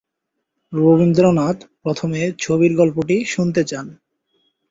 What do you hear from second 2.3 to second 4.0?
ছবির গল্পটি শুনতে চান।